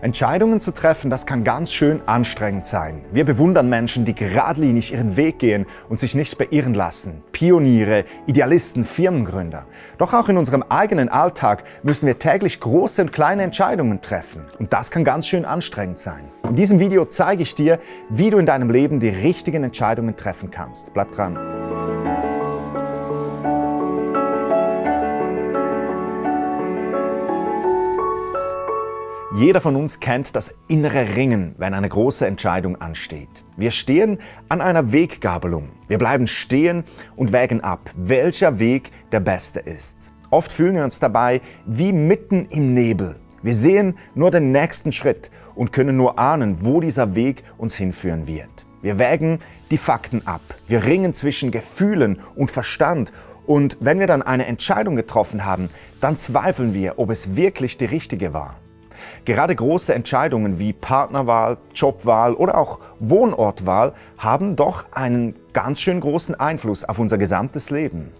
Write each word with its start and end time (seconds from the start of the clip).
Entscheidungen 0.00 0.60
zu 0.60 0.72
treffen, 0.72 1.10
das 1.10 1.26
kann 1.26 1.44
ganz 1.44 1.72
schön 1.72 2.00
anstrengend 2.06 2.66
sein. 2.66 3.04
Wir 3.12 3.24
bewundern 3.24 3.68
Menschen, 3.68 4.04
die 4.04 4.14
geradlinig 4.14 4.92
ihren 4.92 5.16
Weg 5.16 5.38
gehen 5.38 5.66
und 5.88 6.00
sich 6.00 6.14
nicht 6.14 6.38
beirren 6.38 6.74
lassen. 6.74 7.22
Pioniere, 7.32 8.04
Idealisten, 8.26 8.84
Firmengründer. 8.84 9.66
Doch 9.98 10.14
auch 10.14 10.28
in 10.28 10.36
unserem 10.36 10.62
eigenen 10.68 11.08
Alltag 11.08 11.64
müssen 11.82 12.06
wir 12.06 12.18
täglich 12.18 12.60
große 12.60 13.02
und 13.02 13.12
kleine 13.12 13.42
Entscheidungen 13.42 14.00
treffen. 14.00 14.44
Und 14.58 14.72
das 14.72 14.90
kann 14.90 15.04
ganz 15.04 15.26
schön 15.26 15.44
anstrengend 15.44 15.98
sein. 15.98 16.24
In 16.48 16.56
diesem 16.56 16.80
Video 16.80 17.04
zeige 17.04 17.42
ich 17.42 17.54
dir, 17.54 17.78
wie 18.08 18.30
du 18.30 18.38
in 18.38 18.46
deinem 18.46 18.70
Leben 18.70 19.00
die 19.00 19.08
richtigen 19.08 19.64
Entscheidungen 19.64 20.16
treffen 20.16 20.50
kannst. 20.50 20.92
Bleib 20.94 21.12
dran. 21.12 21.51
Jeder 29.34 29.62
von 29.62 29.76
uns 29.76 29.98
kennt 29.98 30.36
das 30.36 30.54
innere 30.68 31.16
Ringen, 31.16 31.54
wenn 31.56 31.72
eine 31.72 31.88
große 31.88 32.26
Entscheidung 32.26 32.78
ansteht. 32.82 33.30
Wir 33.56 33.70
stehen 33.70 34.18
an 34.50 34.60
einer 34.60 34.92
Weggabelung. 34.92 35.70
Wir 35.88 35.96
bleiben 35.96 36.26
stehen 36.26 36.84
und 37.16 37.32
wägen 37.32 37.62
ab, 37.62 37.90
welcher 37.96 38.58
Weg 38.58 38.90
der 39.10 39.20
beste 39.20 39.60
ist. 39.60 40.10
Oft 40.28 40.52
fühlen 40.52 40.74
wir 40.74 40.84
uns 40.84 41.00
dabei 41.00 41.40
wie 41.64 41.94
mitten 41.94 42.44
im 42.50 42.74
Nebel. 42.74 43.16
Wir 43.42 43.54
sehen 43.54 43.96
nur 44.14 44.30
den 44.30 44.52
nächsten 44.52 44.92
Schritt 44.92 45.30
und 45.54 45.72
können 45.72 45.96
nur 45.96 46.18
ahnen, 46.18 46.58
wo 46.60 46.82
dieser 46.82 47.14
Weg 47.14 47.42
uns 47.56 47.74
hinführen 47.74 48.26
wird. 48.26 48.66
Wir 48.82 48.98
wägen 48.98 49.38
die 49.70 49.78
Fakten 49.78 50.26
ab. 50.26 50.42
Wir 50.68 50.84
ringen 50.84 51.14
zwischen 51.14 51.50
Gefühlen 51.50 52.20
und 52.36 52.50
Verstand 52.50 53.14
und 53.46 53.78
wenn 53.80 53.98
wir 53.98 54.06
dann 54.06 54.20
eine 54.22 54.44
Entscheidung 54.44 54.94
getroffen 54.94 55.46
haben, 55.46 55.70
dann 56.02 56.18
zweifeln 56.18 56.74
wir, 56.74 56.98
ob 56.98 57.10
es 57.10 57.34
wirklich 57.34 57.78
die 57.78 57.86
richtige 57.86 58.34
war. 58.34 58.56
Gerade 59.24 59.54
große 59.54 59.94
Entscheidungen 59.94 60.58
wie 60.58 60.72
Partnerwahl, 60.72 61.58
Jobwahl 61.74 62.34
oder 62.34 62.58
auch 62.58 62.80
Wohnortwahl 62.98 63.94
haben 64.18 64.56
doch 64.56 64.84
einen 64.92 65.34
ganz 65.52 65.80
schön 65.80 66.00
großen 66.00 66.34
Einfluss 66.34 66.84
auf 66.84 66.98
unser 66.98 67.18
gesamtes 67.18 67.70
Leben. 67.70 68.12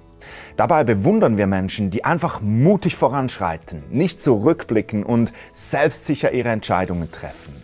Dabei 0.56 0.84
bewundern 0.84 1.36
wir 1.36 1.46
Menschen, 1.46 1.90
die 1.90 2.04
einfach 2.04 2.40
mutig 2.40 2.96
voranschreiten, 2.96 3.82
nicht 3.90 4.20
zurückblicken 4.20 5.02
und 5.02 5.32
selbstsicher 5.52 6.32
ihre 6.32 6.50
Entscheidungen 6.50 7.10
treffen. 7.10 7.54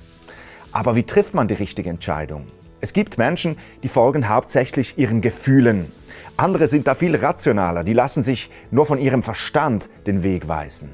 Aber 0.73 0.97
wie 0.97 1.05
trifft 1.05 1.35
man 1.35 1.49
die 1.49 1.55
richtige 1.55 1.91
Entscheidung? 1.91 2.47
Es 2.81 2.93
gibt 2.93 3.19
Menschen, 3.19 3.57
die 3.83 3.89
folgen 3.89 4.29
hauptsächlich 4.29 4.99
ihren 4.99 5.21
Gefühlen. 5.21 5.91
Andere 6.37 6.69
sind 6.69 6.87
da 6.87 6.95
viel 6.95 7.17
rationaler, 7.17 7.83
die 7.83 7.93
lassen 7.93 8.23
sich 8.23 8.51
nur 8.71 8.87
von 8.87 9.01
ihrem 9.01 9.25
Verstand 9.25 9.91
den 10.07 10.23
Weg 10.23 10.47
weisen. 10.47 10.91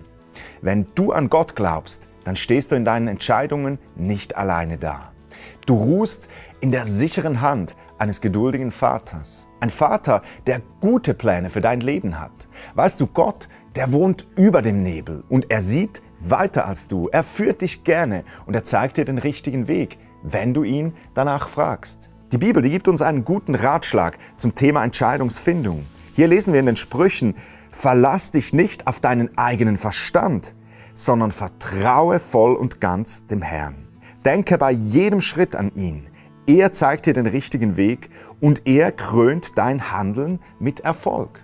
Wenn 0.63 0.87
du 0.95 1.13
an 1.13 1.29
Gott 1.29 1.55
glaubst, 1.55 2.09
dann 2.25 2.37
stehst 2.37 2.73
du 2.73 2.77
in 2.77 2.85
deinen 2.85 3.09
Entscheidungen 3.09 3.79
nicht 3.97 4.37
alleine 4.37 4.79
da. 4.79 5.13
Du 5.67 5.77
ruhst 5.77 6.29
in 6.61 6.73
der 6.73 6.87
sicheren 6.87 7.41
Hand 7.41 7.77
eines 7.99 8.21
geduldigen 8.21 8.71
Vaters. 8.71 9.49
Ein 9.61 9.71
Vater, 9.71 10.23
der 10.47 10.61
gute 10.81 11.15
Pläne 11.15 11.51
für 11.51 11.61
dein 11.61 11.81
Leben 11.81 12.19
hat. 12.21 12.49
Weißt 12.75 13.01
du, 13.01 13.07
Gott, 13.07 13.49
der 13.77 13.93
wohnt 13.93 14.27
über 14.37 14.63
dem 14.63 14.83
Nebel 14.83 15.25
und 15.29 15.51
er 15.51 15.63
sieht 15.63 16.03
weiter 16.21 16.67
als 16.67 16.89
du. 16.89 17.09
Er 17.09 17.23
führt 17.23 17.61
dich 17.61 17.85
gerne 17.85 18.25
und 18.47 18.55
er 18.55 18.65
zeigt 18.65 18.97
dir 18.97 19.05
den 19.05 19.19
richtigen 19.19 19.69
Weg, 19.69 19.99
wenn 20.23 20.55
du 20.55 20.65
ihn 20.65 20.95
danach 21.15 21.49
fragst. 21.49 22.11
Die 22.33 22.39
Bibel, 22.39 22.63
die 22.63 22.71
gibt 22.71 22.89
uns 22.89 23.03
einen 23.03 23.25
guten 23.25 23.55
Ratschlag 23.55 24.19
zum 24.37 24.55
Thema 24.55 24.83
Entscheidungsfindung. 24.83 25.85
Hier 26.15 26.29
lesen 26.29 26.53
wir 26.53 26.61
in 26.61 26.67
den 26.67 26.77
Sprüchen, 26.77 27.35
verlass 27.71 28.31
dich 28.31 28.53
nicht 28.53 28.87
auf 28.87 29.01
deinen 29.01 29.37
eigenen 29.37 29.77
Verstand, 29.77 30.55
sondern 30.95 31.33
vertraue 31.33 32.19
voll 32.19 32.55
und 32.55 32.81
ganz 32.81 33.27
dem 33.27 33.43
Herrn. 33.43 33.89
Denke 34.25 34.57
bei 34.57 34.71
jedem 34.71 35.21
Schritt 35.21 35.55
an 35.55 35.73
ihn. 35.75 36.07
Er 36.47 36.73
zeigt 36.73 37.07
dir 37.07 37.13
den 37.13 37.27
richtigen 37.27 37.77
Weg 37.77 38.11
und 38.41 38.63
er 38.67 38.93
krönt 38.93 39.53
dein 39.57 39.93
Handeln 39.93 40.41
mit 40.59 40.81
Erfolg. 40.81 41.43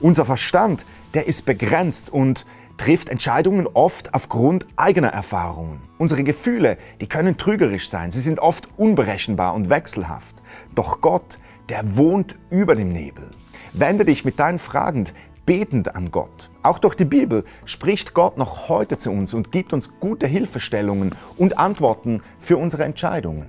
Unser 0.00 0.24
Verstand, 0.24 0.84
der 1.14 1.26
ist 1.26 1.44
begrenzt 1.46 2.10
und 2.10 2.46
trifft 2.76 3.08
Entscheidungen 3.08 3.66
oft 3.66 4.12
aufgrund 4.14 4.66
eigener 4.76 5.08
Erfahrungen. 5.08 5.80
Unsere 5.98 6.24
Gefühle, 6.24 6.76
die 7.00 7.08
können 7.08 7.36
trügerisch 7.36 7.88
sein, 7.88 8.10
sie 8.10 8.20
sind 8.20 8.38
oft 8.38 8.68
unberechenbar 8.76 9.54
und 9.54 9.70
wechselhaft. 9.70 10.36
Doch 10.74 11.00
Gott, 11.00 11.38
der 11.68 11.96
wohnt 11.96 12.36
über 12.50 12.74
dem 12.74 12.92
Nebel. 12.92 13.30
Wende 13.72 14.04
dich 14.04 14.24
mit 14.24 14.38
deinen 14.38 14.58
Fragen 14.58 15.06
betend 15.46 15.94
an 15.94 16.10
Gott. 16.10 16.50
Auch 16.62 16.78
durch 16.78 16.96
die 16.96 17.04
Bibel 17.04 17.44
spricht 17.64 18.12
Gott 18.12 18.36
noch 18.36 18.68
heute 18.68 18.98
zu 18.98 19.10
uns 19.10 19.32
und 19.32 19.52
gibt 19.52 19.72
uns 19.72 19.98
gute 20.00 20.26
Hilfestellungen 20.26 21.14
und 21.36 21.58
Antworten 21.58 22.22
für 22.38 22.58
unsere 22.58 22.84
Entscheidungen. 22.84 23.48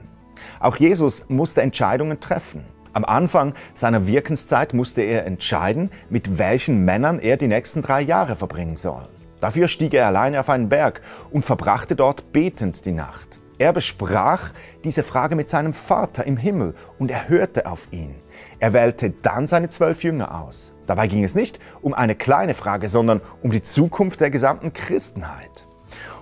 Auch 0.59 0.77
Jesus 0.77 1.25
musste 1.27 1.61
Entscheidungen 1.61 2.19
treffen. 2.19 2.63
Am 2.93 3.03
Anfang 3.03 3.53
seiner 3.73 4.07
Wirkenszeit 4.07 4.73
musste 4.73 5.01
er 5.01 5.25
entscheiden, 5.25 5.91
mit 6.09 6.37
welchen 6.37 6.85
Männern 6.85 7.19
er 7.19 7.37
die 7.37 7.47
nächsten 7.47 7.81
drei 7.81 8.01
Jahre 8.01 8.35
verbringen 8.35 8.77
soll. 8.77 9.07
Dafür 9.39 9.67
stieg 9.67 9.93
er 9.93 10.07
alleine 10.07 10.39
auf 10.39 10.49
einen 10.49 10.69
Berg 10.69 11.01
und 11.31 11.45
verbrachte 11.45 11.95
dort 11.95 12.31
betend 12.31 12.85
die 12.85 12.91
Nacht. 12.91 13.39
Er 13.59 13.73
besprach 13.73 14.51
diese 14.84 15.01
Frage 15.01 15.35
mit 15.35 15.50
seinem 15.50 15.73
Vater 15.73 16.25
im 16.25 16.38
Himmel 16.38 16.75
und 17.00 17.09
er 17.09 17.28
hörte 17.28 17.66
auf 17.66 17.88
ihn. 17.91 18.16
Er 18.59 18.73
wählte 18.73 19.09
dann 19.09 19.47
seine 19.47 19.69
zwölf 19.69 20.03
Jünger 20.03 20.41
aus. 20.41 20.75
Dabei 20.85 21.07
ging 21.07 21.23
es 21.23 21.34
nicht 21.34 21.59
um 21.81 21.94
eine 21.94 22.13
kleine 22.16 22.53
Frage, 22.53 22.88
sondern 22.88 23.22
um 23.41 23.51
die 23.51 23.63
Zukunft 23.63 24.22
der 24.22 24.29
gesamten 24.29 24.73
Christenheit. 24.73 25.66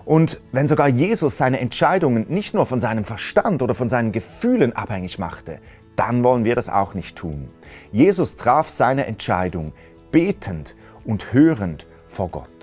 Und 0.06 0.40
wenn 0.51 0.68
sogar 0.68 0.88
Jesus 0.88 1.38
seine 1.38 1.59
Entscheidungen 1.59 2.28
nicht 2.29 2.53
nur 2.53 2.66
von 2.66 2.79
seinem 2.79 3.03
Verstand 3.03 3.62
oder 3.62 3.75
von 3.75 3.90
seinen 3.90 4.12
Gefühlen 4.12 4.73
abhängig 4.73 5.19
machte, 5.19 5.59
dann 5.96 6.23
wollen 6.23 6.46
wir 6.46 6.56
das 6.56 6.69
auch 6.69 6.94
nicht 6.94 7.17
tun. 7.17 7.50
Jesus 7.91 8.35
traf 8.35 8.69
seine 8.69 9.07
Entscheidung 9.07 9.73
betend 10.12 10.75
und 11.03 11.34
hörend 11.34 11.85
vor 12.07 12.29
Gott. 12.29 12.54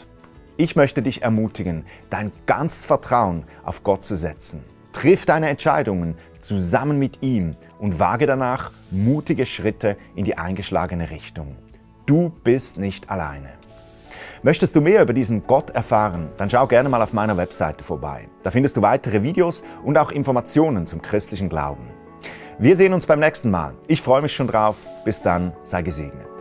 Ich 0.56 0.76
möchte 0.76 1.02
dich 1.02 1.22
ermutigen, 1.22 1.84
dein 2.10 2.30
ganzes 2.46 2.84
Vertrauen 2.84 3.44
auf 3.64 3.82
Gott 3.82 4.04
zu 4.04 4.16
setzen. 4.16 4.62
Triff 4.92 5.24
deine 5.24 5.48
Entscheidungen 5.48 6.16
zusammen 6.42 6.98
mit 6.98 7.22
ihm 7.22 7.56
und 7.78 7.98
wage 7.98 8.26
danach 8.26 8.70
mutige 8.91 9.46
Schritte 9.46 9.96
in 10.14 10.24
die 10.24 10.36
eingeschlagene 10.36 11.10
Richtung. 11.10 11.56
Du 12.04 12.30
bist 12.44 12.76
nicht 12.76 13.08
alleine. 13.10 13.50
Möchtest 14.42 14.76
du 14.76 14.80
mehr 14.80 15.02
über 15.02 15.12
diesen 15.12 15.46
Gott 15.46 15.70
erfahren, 15.70 16.28
dann 16.36 16.50
schau 16.50 16.66
gerne 16.66 16.88
mal 16.88 17.00
auf 17.00 17.12
meiner 17.12 17.36
Webseite 17.36 17.84
vorbei. 17.84 18.28
Da 18.42 18.50
findest 18.50 18.76
du 18.76 18.82
weitere 18.82 19.22
Videos 19.22 19.62
und 19.84 19.96
auch 19.96 20.10
Informationen 20.10 20.86
zum 20.86 21.00
christlichen 21.00 21.48
Glauben. 21.48 21.86
Wir 22.58 22.76
sehen 22.76 22.92
uns 22.92 23.06
beim 23.06 23.20
nächsten 23.20 23.50
Mal. 23.50 23.74
Ich 23.86 24.02
freue 24.02 24.20
mich 24.20 24.34
schon 24.34 24.48
drauf. 24.48 24.76
Bis 25.04 25.22
dann, 25.22 25.52
sei 25.62 25.82
gesegnet. 25.82 26.31